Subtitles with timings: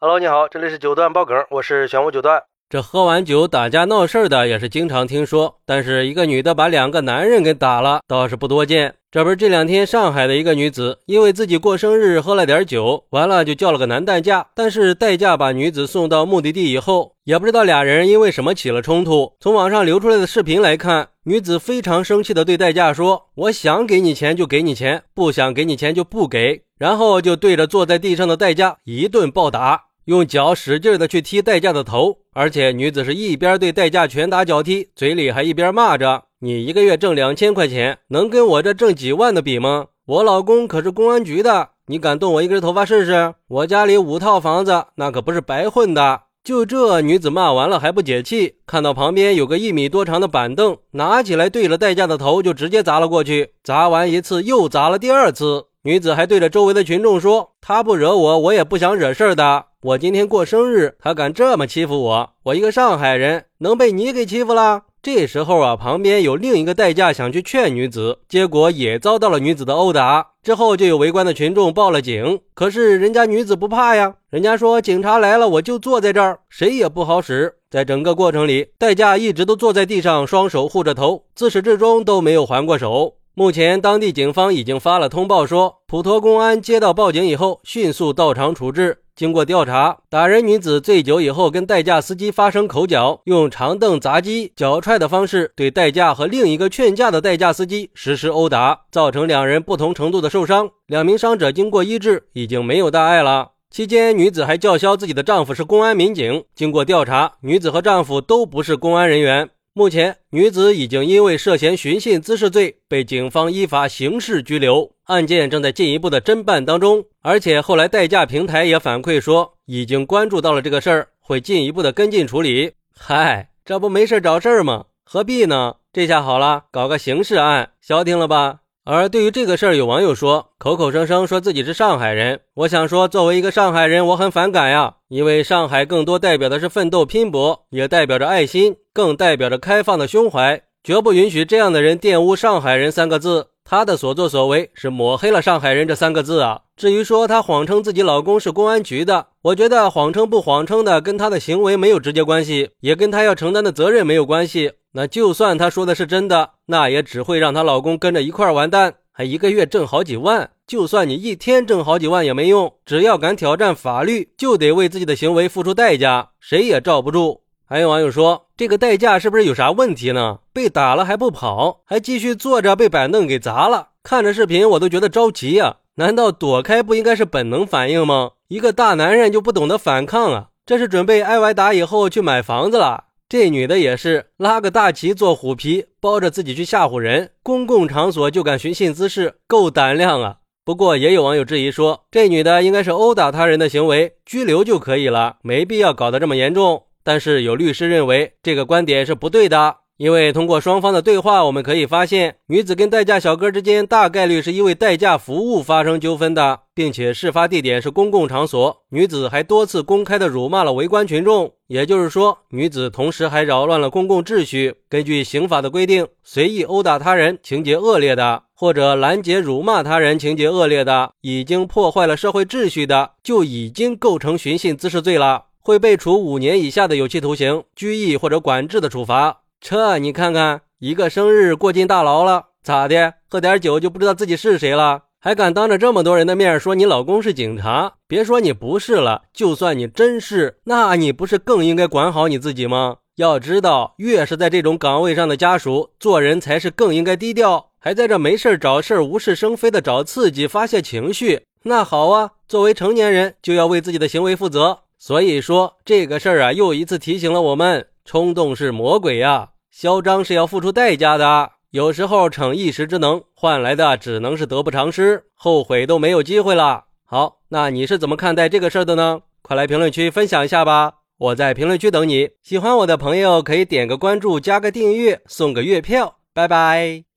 [0.00, 2.40] Hello，你好，这里是九段爆梗，我是玄武九段。
[2.68, 8.94] 这喝完酒打架闹事儿的也是经常听说，但是一个女的把两个男人给打了，倒是不多见。
[9.10, 19.32] 这不是这两天上海的一个女子，因为自己过生日喝了点酒，完了就叫了个男代驾，但是代驾把女子送到目的地以后，也不知道俩人因为什么起了冲突。
[19.40, 29.86] 从网上流出来的视频来看，女子非常生气的对代驾说：“我想给你钱就给你钱，不想给你钱就不给。”然后就对着坐在地上的代驾一顿暴打。
[30.08, 39.88] 用脚使劲的去踢代驾的头，而且女子是一边对代驾拳打脚踢，嘴里还一边骂着：“你一个月挣两千块钱，能跟我这挣几万的比吗？
[40.06, 43.34] 我老公可是公安局的，你敢动我一根头发试试？
[43.48, 53.50] 我家里五套房子，那可不是白混的。”就这女子骂完了还不解气，看到旁边有个一米多长的板凳，拿起来对着代驾的头就直接砸了过去。
[53.62, 55.66] 砸完一次，又砸了第二次。
[55.82, 59.66] 女子还对着周围的群众说：“他不惹我，我也不想惹事儿的。
[59.80, 70.30] 我今天过生日，他敢这么欺负我，我一个上海人能被你给欺负了？”这时候啊，旁边有另一个代驾想去劝女子，结果也遭到了女子的殴打。
[70.42, 77.54] 之后就有围观的群众报了警，可是人家女子不怕呀，人家说警察来了我就坐在这儿，谁也不好使。
[77.70, 83.14] 在整个过程里，代驾一直都坐在地上，双手护着头，自始至终都没有还过手。
[83.34, 88.98] 目前，当地警方已经发了通报，说普陀公安接到报警以后，迅速到场处置。
[89.18, 100.70] 经过调查，打人女子醉酒以后跟代驾司机发生口角，用长凳砸击、脚踹的方式对代驾和另一个劝架的代驾司机实施殴打，造成两人不同程度的受伤。
[100.86, 103.48] 两名伤者经过医治，已经没有大碍了。
[103.72, 106.44] 期间，女子还叫嚣自己的丈夫是公安民警。
[106.54, 109.50] 经过调查，女子和丈夫都不是公安人员。
[109.78, 117.04] 目前，女子已经因为涉嫌寻衅滋事罪被警方依法刑事拘留，案件正在进一步的侦办当中。
[117.22, 122.72] 而且后来代驾平台也反馈说，已经关注到了这个事儿，会进一步的跟进处理。
[122.92, 124.86] 嗨，这不没事找事儿吗？
[125.04, 125.76] 何必呢？
[125.92, 128.58] 这下好了，搞个刑事案，消停了吧？
[128.90, 132.40] 而对于这个事儿，有网友说，口口声声说自己是上海人。
[132.54, 143.48] 我想说，作为一个上海人，我很反感呀，因为上海更多代表的是奋斗拼搏，也代表着爱心，更代表着开放的胸怀，绝不允许这样的人玷污“上海人”三个字。
[143.62, 146.62] 他的所作所为是抹黑了“上海人”这三个字啊。
[146.74, 154.72] 至于说他谎称自己老公是公安局的，我觉得谎称不谎称的跟他的行为没有直接关系，也跟他要承担的责任没有关系。
[154.92, 160.50] 那就算他说的是真的，那也只会让她老公跟着一块完蛋，还一个月挣好几万。
[160.66, 167.42] 就算你一天挣好几万也没用，只要敢挑战法律，就得为自己的行为付出代价，谁也罩不住。
[167.66, 170.38] 还有网友说，这个代价是不是有啥问题呢？
[170.52, 173.88] 被打了还不跑，还继续坐着被板凳给砸了。
[174.02, 175.76] 看着视频我都觉得着急呀！
[175.96, 178.30] 难道躲开不应该是本能反应吗？
[178.48, 180.48] 一个大男人就不懂得反抗啊？
[180.64, 183.04] 这是准备挨完打以后去买房子了？
[183.30, 190.38] 这女的也是拉个大旗做虎皮，包着自己去吓唬人，公共场所就敢寻衅滋事，够胆量啊！
[190.64, 196.84] 不过也有网友质疑说，这女的应该是殴打他人的行为，拘留就可以了，没必要搞得这么严重。
[197.04, 199.76] 但是有律师认为这个观点是不对的。
[199.98, 214.74] 因为通过双方的对话，我们可以发现，女子跟代驾小哥之间大概率是因为代驾服务发生纠纷的，并且事发地点是公共场所，女子还多次公开的辱骂了围观群众，也就是说，女子同时还扰乱了公共秩序。
[214.88, 229.42] 根据刑法的规定，随意殴打他人情节恶劣的，或者拦截辱骂他人情节恶劣的，已经破坏了社会秩序的，就已经构成寻衅滋事罪了，会被处五年以下的有期徒刑、拘役或者管制的处罚。
[229.60, 233.12] 这你看看，一个生日过进大牢了，咋的？
[233.28, 235.02] 喝点酒就不知道自己是谁了？
[235.20, 237.94] 还敢当着这么多人的面说你老公是警察？
[238.06, 242.98] 别说你不是了，就算你真是，那你不是更应该管好你自己吗？
[243.16, 251.42] 要知道，越是在这种岗位上的家属，做人才是更应该低调，还在这没事找事无事生非的找刺激发泄情绪。
[251.64, 254.82] 那好啊，作为成年人就要为自己的行为负责。
[255.00, 257.88] 所以说这个事儿啊，又一次提醒了我们。
[258.04, 261.50] 冲动是魔鬼呀，嚣张是要付出代价的。
[261.70, 266.84] 有时候逞一时之能换来的只能是得不偿失，后悔都没有机会了。
[267.04, 269.20] 好，那你是怎么看待这个事儿的呢？
[269.42, 272.30] 快来评论区分享一下吧，我在评论区等你。
[272.42, 276.16] 喜欢我的朋友可以点个关注，加个订阅，送个月票。
[276.32, 277.07] 拜拜。